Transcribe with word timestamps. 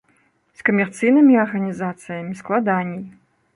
З 0.61 0.65
камерцыйнымі 0.69 1.37
арганізацыямі 1.43 2.41
складаней. 2.43 3.01